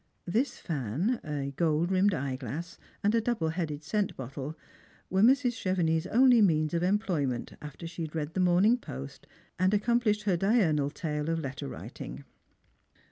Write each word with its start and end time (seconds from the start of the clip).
This 0.25 0.57
fan, 0.57 1.19
a 1.23 1.53
gold 1.55 1.91
rimmed 1.91 2.15
eye 2.15 2.35
glass, 2.35 2.79
and 3.03 3.13
a 3.13 3.21
double 3.21 3.49
headed 3.49 3.83
scent 3.83 4.17
bottle, 4.17 4.57
were 5.11 5.21
Mrs. 5.21 5.53
Chevenix's 5.55 6.07
only 6.07 6.41
means 6.41 6.73
of 6.73 6.81
employment, 6.81 7.53
after 7.61 7.85
she 7.85 8.01
had 8.01 8.15
read 8.15 8.33
the 8.33 8.39
Morning 8.39 8.79
Post 8.79 9.27
and 9.59 9.75
accomplished 9.75 10.23
her 10.23 10.35
diurnal 10.35 10.89
tale 10.89 11.29
of 11.29 11.37
letter 11.37 11.67
writing. 11.67 12.23